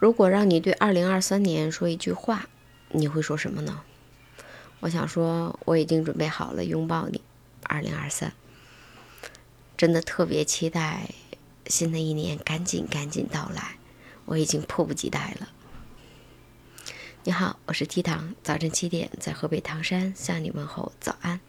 [0.00, 2.48] 如果让你对二零二三年说一句话，
[2.88, 3.82] 你会说什么呢？
[4.80, 7.20] 我想说，我已经准备好了拥抱你，
[7.64, 8.32] 二零二三。
[9.76, 11.10] 真的特别期待
[11.66, 13.76] 新的一年赶紧赶紧到来，
[14.24, 15.50] 我已经迫不及待了。
[17.24, 21.40] 你好，我是 T 糖，早晨七点在河北唐山向你问候早安。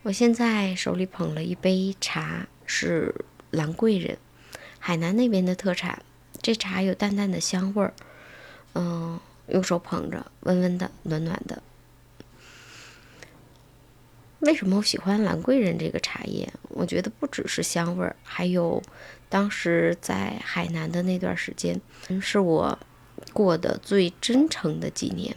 [0.00, 3.14] 我现在手里捧了一杯茶，是
[3.50, 4.16] 兰桂人，
[4.78, 6.02] 海南那边的特产。
[6.42, 7.94] 这茶有淡淡的香味儿，
[8.74, 11.62] 嗯，用手捧着，温温的，暖暖的。
[14.40, 16.52] 为什么我喜欢兰桂人这个茶叶？
[16.70, 18.82] 我觉得不只是香味儿，还有
[19.28, 21.80] 当时在海南的那段时间，
[22.20, 22.76] 是我
[23.32, 25.36] 过得最真诚的几年，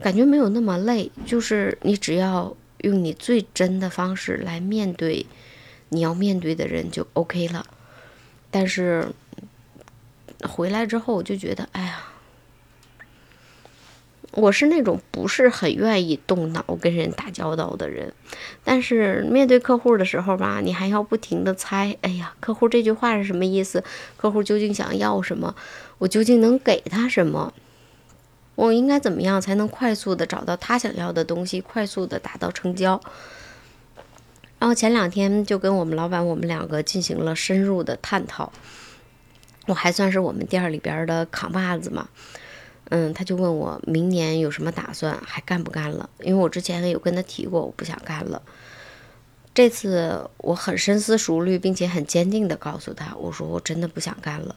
[0.00, 1.12] 感觉没有那么累。
[1.26, 5.26] 就是你只要用你最真的方式来面对
[5.90, 7.66] 你要面对的人，就 OK 了。
[8.58, 9.06] 但是
[10.42, 12.02] 回来之后，我就觉得，哎呀，
[14.32, 18.12] 我是那种不是很愿意动脑跟人打交道的人。
[18.64, 23.84] 但是面对客户的时候吧，你还要不停的猜，哎呀，客户这句话是什么意思？
[24.16, 25.54] 客户究竟想要什么？
[25.98, 27.54] 我究竟能给他什么？
[28.56, 33.00] 我应该怎么样才能快速的找到他想要的东西，快速的达到成交？
[34.58, 38.52] 然后前两天就跟我们老板，我们两个进行了深入的探讨。
[39.66, 42.08] 我还算是我们店里边的扛把子嘛，
[42.88, 46.08] 嗯，他就问我明年有什么打算，还干不干了？
[46.20, 48.42] 因为我之前有跟他提过，我不想干了。
[49.52, 54.56] 这次我很深思熟虑，并且很坚定的告诉他，我说我真的不想干了。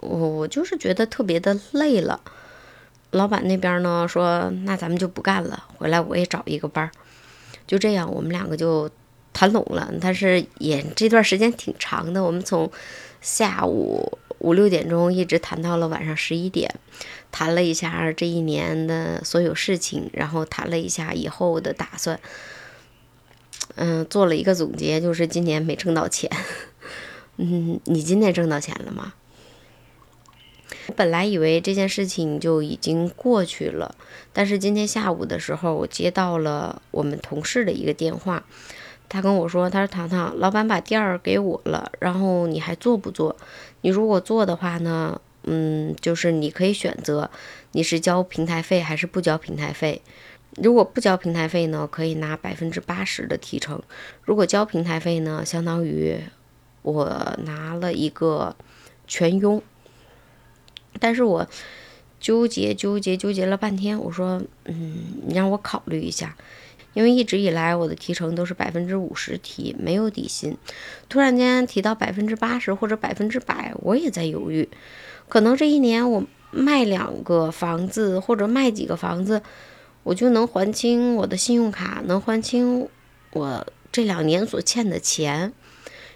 [0.00, 2.20] 我我就是觉得特别的累了。
[3.12, 6.90] 老板那边呢说，那咱们就不干了，回来我也找一个班儿。
[7.70, 8.90] 就这样，我们两个就
[9.32, 9.94] 谈拢了。
[10.00, 12.68] 但是也这段时间挺长的，我们从
[13.20, 16.68] 下午五六点钟一直谈到了晚上十一点，
[17.30, 22.18] 谈了一下这一年的所有事情，然后谈了一下以后的打算。
[23.76, 26.28] 嗯，做了一个总结，就是今年没挣到钱。
[27.38, 29.14] 嗯，你今年挣到钱了吗？
[30.96, 33.94] 本来以为这件事情就已经过去了，
[34.32, 38.44] 但是今天下午的时候，我接到了我们同事的一个电话，
[39.08, 43.36] 他跟我说：“他说糖糖，老板把店儿给我了，然后你还做不做？
[43.80, 47.30] 你如果做的话呢，嗯，就是你可以选择
[47.72, 50.00] 你是交平台费还是不交平台费。
[50.56, 53.78] 如果不交平台费呢，可以拿百分之八十的提成；
[54.22, 56.18] 如果交平台费呢，相当于
[56.82, 58.54] 我拿了一个
[59.06, 59.60] 全佣。”
[60.98, 61.46] 但是我
[62.18, 64.96] 纠结纠结纠结了半天，我说，嗯，
[65.26, 66.36] 你让我考虑一下，
[66.92, 70.56] 因为一直以来我的提成都是百分之五十提，没有底薪。
[71.08, 74.68] 突然间提到百分之八十或者百分之百，我也在犹豫。
[75.28, 79.40] 可能这一年我卖两个房子或者卖几个房子，
[80.02, 82.86] 我就能还清我的信用卡，能还清
[83.32, 85.52] 我这两年所欠的钱。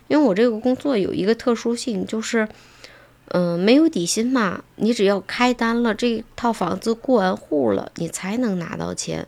[0.08, 2.46] 因为我这个工作有一个特殊性，就是。
[3.28, 4.62] 嗯，没有底薪嘛？
[4.76, 9.26] 你只要开单了，这套房子过完户了，你才能拿到钱。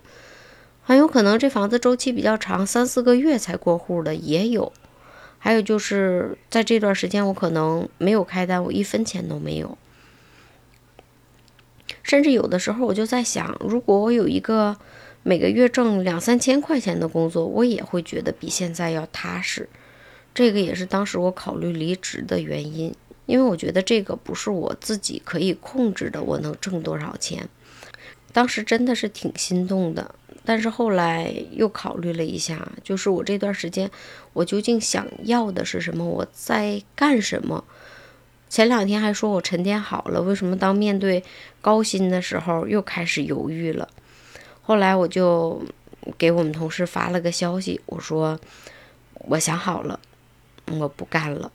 [0.84, 4.72] 很有可能这房子周期比较长，三四个月才过户的也有。
[5.38, 9.76] 还有就是在这段时间，我可能没有开单，我一分钱都没有。
[12.02, 14.76] 甚至有的时候，我就在想，如果我有一个
[15.22, 19.68] 每个月挣两三千块钱的工作，我也会觉得比现在要踏实。
[20.34, 22.94] 这个也是当时我考虑离职的原因。
[23.26, 27.48] 因为我觉得这个不是我自己可以控制的，我能挣多少钱？
[28.32, 30.14] 当时真的是挺心动的，
[30.44, 33.91] 但是后来又考虑了一下，就是我这段时间
[34.32, 36.04] 我究竟想要的是什么？
[36.04, 37.64] 我在干什么？
[38.48, 41.25] 前两天还说我沉淀好了，为什么当面对
[41.60, 43.88] 高薪的时候又开始犹豫了？
[44.62, 45.60] 后来我就
[46.16, 48.38] 给我们同事发了个消息，我说
[49.14, 49.98] 我想好了，
[50.78, 51.50] 我不干了。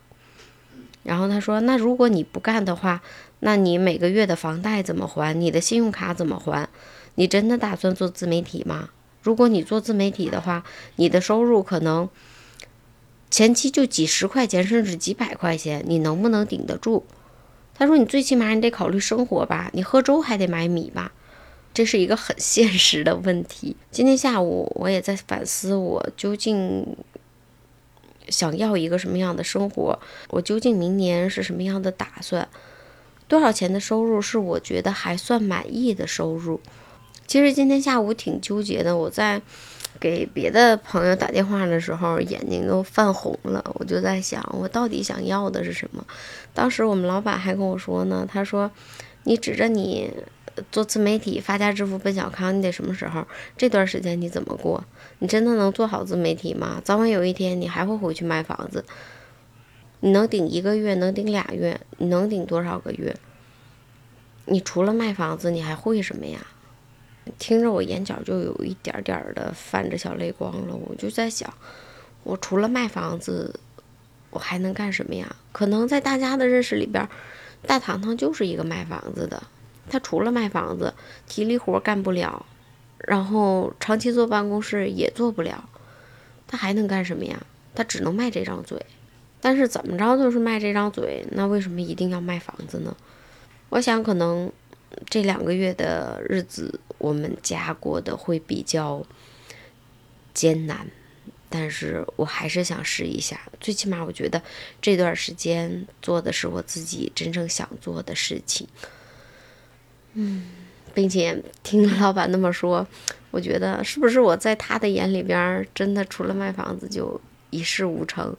[1.03, 3.01] 然后他说：“那如果你不干的话，
[3.39, 5.33] 那你每个月的房贷怎么还？
[5.39, 6.69] 你的信用卡怎么还？
[7.15, 8.89] 你真的打算做自媒体吗？
[9.23, 10.63] 如果你做自媒体的话，
[10.97, 12.07] 你的收入可能
[13.31, 17.03] 前期就几十块钱，甚至几百块钱，你能不能顶得住？”
[17.73, 21.11] 他说：“你最起码你得考虑生活吧，你喝粥还得买米吧，
[21.73, 26.95] 这是一个很 现实的问题。”今天下午我也在反思，我究竟。
[28.31, 29.99] 想要一个什么样的生活？
[30.29, 32.47] 我究竟明年是什么样的打算？
[33.27, 36.59] 多少钱的收入是我觉得还算满意的收入？
[37.27, 39.41] 其实今天下午挺纠结的，我在
[39.99, 43.63] 给别的朋友打电话的时候，眼睛都泛红了。
[43.75, 46.05] 我就在想，我到底想要的是什么？
[46.53, 48.69] 当时我们老板还跟我说呢，他说
[49.23, 50.11] ：“你指着你
[50.71, 53.25] 做自媒体发家致富奔小康，你得什么时候？
[53.57, 54.83] 这段时间你怎么过？
[55.19, 56.81] 你真的能做好自媒体吗？
[56.83, 58.83] 早晚有一天你还会回去卖房子。
[60.01, 60.95] 你能顶一个月？
[60.95, 61.79] 能顶俩月？
[61.97, 63.15] 你能顶多少个月？
[64.45, 66.39] 你除了卖房子，你还会什么呀？”
[67.37, 70.75] 听着，我眼角就有一点点的泛着小泪光了。
[70.75, 71.53] 我就在想，
[72.23, 73.59] 我除了卖房子，
[74.31, 75.35] 我还能干什么呀？
[75.51, 77.07] 可能在大家的认识里边，
[77.67, 79.43] 大糖糖就是一个卖房子的。
[79.89, 80.93] 他除了卖房子，
[81.27, 82.45] 体力活干不了，
[82.99, 85.67] 然后长期坐办公室也做不了，
[86.47, 87.41] 他还能干什么呀？
[87.73, 88.85] 他只能卖这张嘴。
[89.39, 92.95] 但是怎么着都是卖这张嘴，那为什么一定要卖房子呢？
[93.69, 94.51] 我想，可能
[95.09, 96.79] 这两个月的日子。
[96.97, 99.03] 我们家过得会比较
[100.35, 100.85] 艰难，
[101.49, 103.41] 但是我还是想试一下。
[103.59, 104.39] 最起码，我觉得
[104.79, 108.67] 这段时间做的是我自己真正想做的事情。
[110.13, 110.43] 嗯，
[110.93, 112.85] 并且听老板那么说，
[113.31, 117.19] 我觉得是不是我在他的眼里边，真的除了卖房子就
[117.49, 118.35] 一事无成？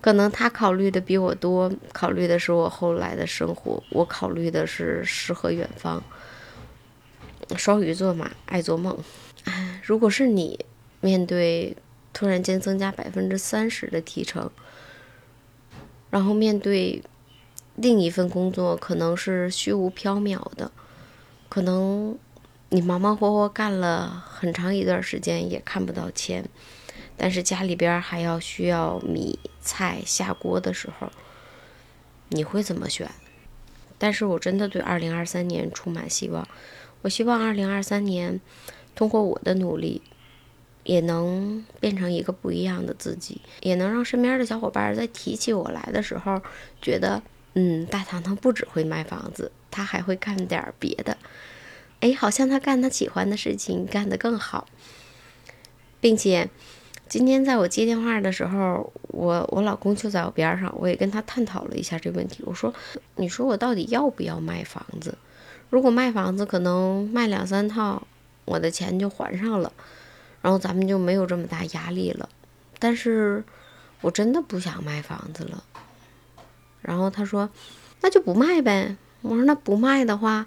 [0.00, 6.02] 可能他考虑的比我多，考虑的是我后来的生活，我考虑的是诗和远方。
[7.56, 8.98] 双鱼座嘛，爱做梦。
[9.82, 10.58] 如果是你
[11.00, 11.74] 面对
[12.12, 14.50] 突然间增加百分之三十的提成，
[16.10, 17.02] 然后面对
[17.76, 20.70] 另一份工作可能是虚无缥缈的，
[21.48, 22.16] 可能
[22.68, 26.48] 你忙忙活活干了很长一段时间也看不到钱，
[27.16, 31.10] 但是家里边还要需要米菜下锅的时候，
[32.28, 33.10] 你会怎么选？
[33.98, 36.46] 但是我真的对二零二三年充满希望。
[37.02, 38.40] 我希望二零二三年，
[38.94, 40.02] 通过我的努力，
[40.82, 46.40] 也能变成一个不一样的自己，也能让身边的小伙伴在提起我来的时候，
[46.82, 47.22] 觉得，
[47.54, 51.16] 嗯，大糖糖不只会卖房子，他还会干点别的。
[52.00, 54.66] 哎，好像他干他喜欢的事情干得更好，
[56.00, 56.50] 并且，
[57.08, 62.42] 今天在我接电话的时候，我我老公就在我边上，我也跟他探讨了一下这个问题。
[62.44, 62.74] 我说，
[63.16, 65.16] 你说我到底要不要卖房子？
[65.70, 68.06] 如果卖房子，可能卖两三套，
[68.44, 69.72] 我的钱就还上了，
[70.42, 72.28] 然后咱们就没有这么大压力了。
[72.78, 73.42] 但是，
[74.02, 75.64] 我真的不想卖房子了。
[76.84, 77.50] 然后他说
[78.02, 80.46] ：“那就不卖呗。”我说：“那不卖的话，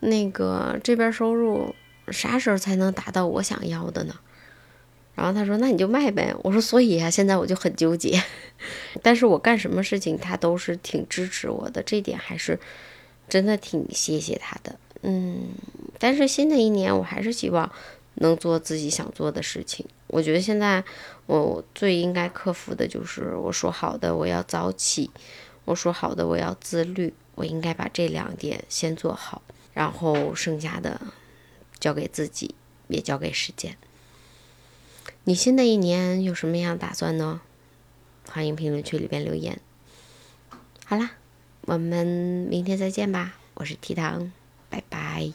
[0.00, 1.74] 那个这边收入
[2.10, 4.14] 啥时候才能达到我想要的呢？”
[5.14, 8.22] 然后他说：“那你就卖呗。”我说：“所以啊，现在我就很纠结。
[9.02, 12.58] 但是我干什么事情，他都是挺支持我的，这点还是。”
[13.28, 15.48] 真的挺谢谢他的，嗯，
[15.98, 17.70] 但是新的一年我还是希望
[18.14, 19.84] 能做自己想做的事情。
[20.06, 20.82] 我觉得现在
[21.26, 25.10] 我最应该克服的就是我说好的我要早起，
[25.68, 29.42] 我说好的我要自律，我应该把这两点先做好，
[29.74, 31.00] 然后剩下的
[31.78, 32.54] 交给自己，
[32.88, 33.76] 也交给时间。
[35.24, 37.40] 你新的一年有什么样打算呢？
[38.28, 39.60] 欢迎评论区里边留言。
[40.84, 41.12] 好啦。
[41.62, 42.06] 我们
[42.48, 44.32] 明天再见吧，我是提糖，
[44.70, 45.34] 拜拜。